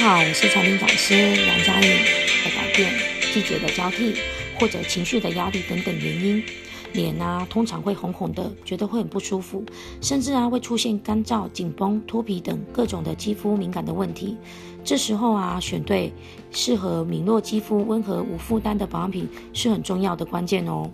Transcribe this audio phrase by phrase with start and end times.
[0.00, 1.14] 好，我是产品讲师
[1.44, 1.88] 杨佳颖。
[2.44, 2.88] 的改变、
[3.32, 4.14] 季节的交替
[4.60, 6.42] 或者情绪的压力等等原因，
[6.92, 9.64] 脸啊通常会红红的，觉得会很不舒服，
[10.00, 14.36] 甚至啊会出现干燥、紧绷、脱皮等各种的肌肤敏感的问题。
[14.84, 16.12] 这时候啊，选对
[16.52, 20.88] 适合敏弱肌肤、温和无负担的保养品是很重要的关键哦。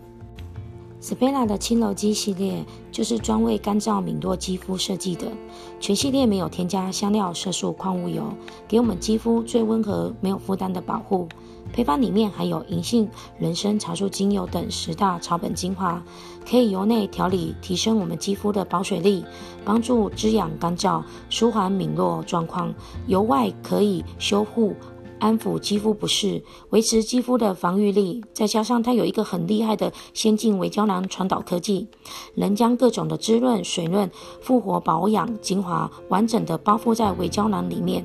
[1.04, 5.30] Sbella 的轻柔肌系列就是专为干燥敏弱肌肤设计的，
[5.78, 8.24] 全系列没有添加香料、色素、矿物油，
[8.66, 11.28] 给我们肌肤最温和、没有负担的保护。
[11.74, 13.06] 配方里面含有银杏、
[13.38, 16.02] 人参、茶树精油等十大草本精华，
[16.48, 19.26] 可以由内调理，提升我们肌肤的保水力，
[19.62, 22.72] 帮助滋养干燥、舒缓敏弱状况；
[23.06, 24.72] 由外可以修护。
[25.18, 31.86] 安抚肌肤不适，维持肌肤的防御力，再加上它有一个很厉害的先进微胶囊传导科技，
[32.34, 38.04] 能将各种的滋润、水润、复活、保养精华完整的包覆在微胶囊里面，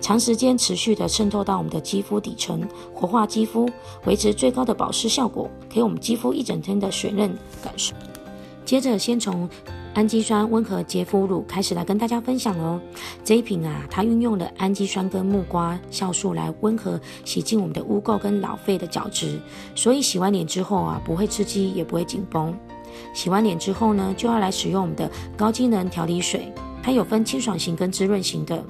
[0.00, 3.68] 长时间持续的渗透到我们的肌肤底层，活化肌肤，
[4.06, 7.94] 维持最高的保湿效果，给我们肌肤一整天的水润感受。
[8.64, 9.48] 接着，先从。
[9.92, 12.80] 氨基酸温和洁肤乳开始来跟大家分享哦。
[13.24, 19.40] 这一瓶啊，它运用了氨基酸跟木瓜酵素来温和洗净我们的污垢跟老废的角质，
[19.74, 22.56] 所以洗完脸之后啊，不会刺激也不会紧绷。
[23.12, 28.64] 洗完脸之后呢，就要来使用我们的高机能调理水，它有分清爽型跟滋润型的，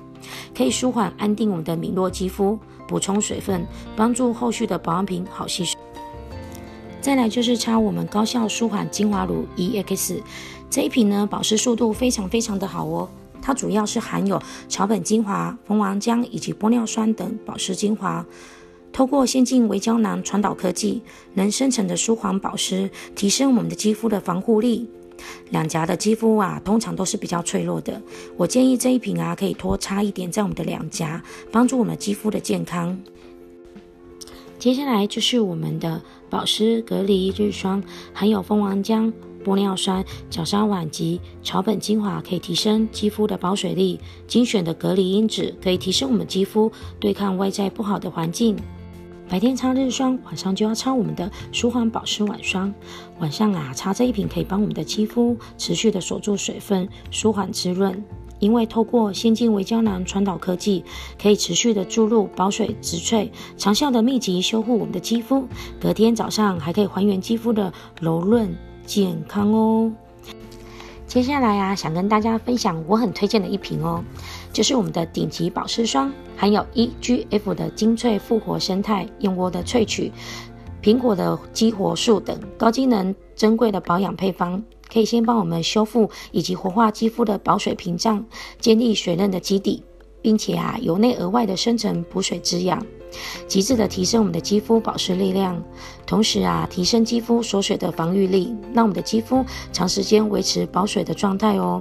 [0.57, 5.79] 可以舒缓安定我们的敏弱肌肤，补充水分，帮助后续的保养品好吸收。
[7.03, 10.21] 再来就是擦我们高效舒缓精华乳 EX。
[10.71, 13.09] 这一瓶呢，保湿速度非常非常的好哦。
[13.43, 18.25] 它主要是含有草本精华、蜂王浆以及玻尿酸等保湿精华，
[18.93, 21.03] 透过先进微胶囊传导科技，
[21.35, 24.89] 能深层的舒缓保湿，提升我们的肌肤的防护力。
[25.51, 28.01] 两颊的肌肤啊，通常都是比较脆弱的。
[28.37, 32.99] 我建议这一瓶啊，可以多擦一点在我们的两颊，帮助我们肌肤的健康。
[34.59, 39.13] 接下来就是我们的保湿隔离日霜，含有蜂王浆。
[39.45, 48.57] 玻尿酸、角鲨烷及草本精华可以提升肌肤的保水力，精选的隔离因子可以提升我们肌肤对抗外在不好的环境。
[49.29, 52.75] 白天擦日霜，晚上就要擦我们的舒缓保湿晚霜。
[53.21, 58.03] 晚上啊，擦这一瓶可以帮我们的肌肤持续的锁住水分，舒缓滋润。
[58.41, 60.83] 因为透过先进微胶囊传导科技，
[61.21, 65.47] 可以持续的注入保水植萃，长效的密集修护我们的肌肤。
[65.79, 68.53] 隔天早上还可以还原肌肤的柔润。
[68.87, 69.93] 健康哦。
[71.07, 74.01] 接下来啊，想跟大家分享我很推荐的一瓶哦，
[74.53, 80.13] 就是我们的顶级保湿霜，含有 EGF 的精粹复活生态燕窝的萃取、
[80.81, 88.25] 苹果的激活素等高机能珍贵的保养配方，可以先帮我们修复以及活化肌肤的保水屏障，
[88.61, 89.83] 建立水嫩的基底，
[90.23, 92.81] 并且啊，由内而外的深层补水滋养。
[93.47, 95.63] 极致的提升我们的肌肤保湿力量，
[96.07, 101.81] 同时啊，提升肌肤锁水的防御力，让我们的肌肤长时间维持保水的状态哦，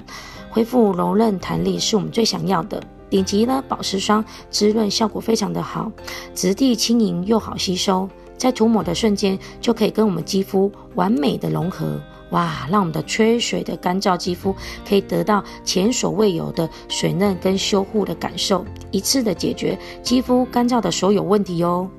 [0.50, 2.82] 恢复柔韧弹力是我们最想要的。
[3.10, 5.92] 顶级的保湿霜滋润效果非常的好，
[6.36, 8.08] 质地轻盈又好吸收，
[8.38, 12.00] 在涂抹的瞬间就可以跟我们肌肤完美的融合。
[12.32, 14.56] 哇，让我们的缺水的干燥肌肤
[14.88, 21.90] 可以得到前所未有的水嫩跟修护的感受，一次的解决肌肤干燥的所有问题哦。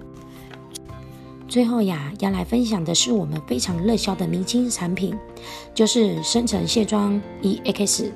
[1.48, 5.18] 最后呀，要来分享的是我们非常热销的明星产品，
[5.74, 8.12] 就是深层卸妆 EX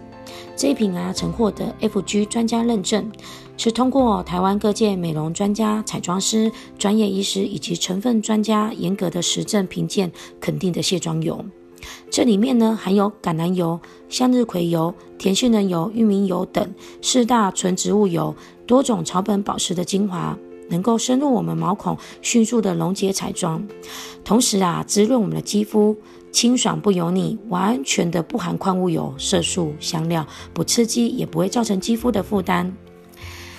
[0.55, 3.11] 这一瓶啊，曾获得 FG 专家认证，
[3.57, 11.45] 是通过台湾各界美容专家、彩妆师、专业医师以及成分专家严格的实证评鉴肯定的卸妆油。
[12.11, 18.35] 这里面呢，含有橄榄油、向日葵油、甜杏仁油、玉米油等四大纯植物油，
[18.67, 20.37] 多种草本保湿的精华，
[20.69, 23.67] 能够深入我们毛孔，迅速的溶解彩妆，
[24.25, 25.97] 同时啊，滋润我们的肌肤，
[26.31, 32.73] 清爽不油腻，完全的不含矿物油、色素、香料，不刺激，也不会造成肌肤的负担。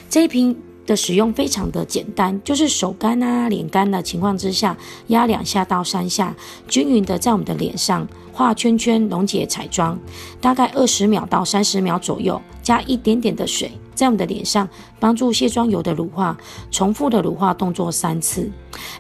[0.10, 0.56] 这一瓶。
[0.86, 4.78] 的使用非常的简单，就是手干啊、脸干的情况之下，
[5.08, 6.36] 压两下到三下，
[6.68, 9.98] 均匀的在我们的脸上画圈圈，溶解彩妆，
[10.40, 14.68] 大概二十秒到三十秒左右，加一点点的水，在我们的脸上
[15.00, 16.38] 帮助卸妆油的乳化，
[16.70, 18.52] 重复的乳化动作三次，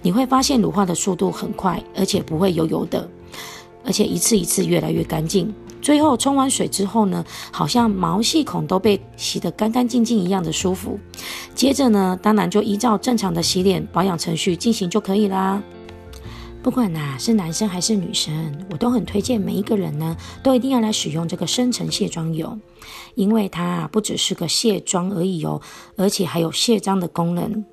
[0.01, 3.07] 你会发现乳化的速度很快，而且不会油油的，
[3.85, 5.53] 而且一次一次越来越干净。
[5.81, 10.97] 最后冲完水之后呢，好像毛细孔都被洗得干干净净一样的舒服。
[11.56, 15.63] 接着呢，当然就依照正常的洗脸保养程序进行就可以啦。
[16.62, 22.60] 不管呐、啊、是男生还是女生，我都很推荐每一个人呢，都一定要来使用这个深层卸妆油，
[23.13, 25.62] 因为它啊不只是个卸妆而已哦，
[25.96, 27.63] 而且还有卸妆的功能。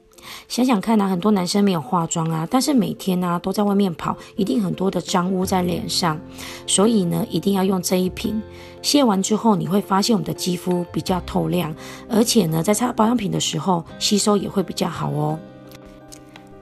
[0.49, 6.21] 想想看呐、很多男生没有化妆啊，但是每天呢、都在外面跑，一定很多的脏污在脸上，
[6.67, 8.41] 所以呢一定要用这一瓶。
[8.83, 11.75] 卸完之后，你会发现我们的肌肤比较透亮，
[12.09, 15.39] 而且呢在擦保养品的时候吸收也会比较好哦。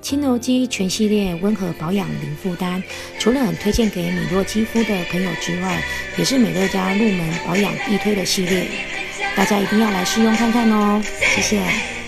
[0.02, 2.82] 轻柔肌全系列温和保养零负担，
[3.18, 5.82] 除了很推荐给米弱肌肤的朋友之外，
[6.16, 8.66] 也是美乐家入门保养必推的系列，
[9.36, 11.02] 大家一定要来试用看看哦！
[11.04, 11.99] 谢谢。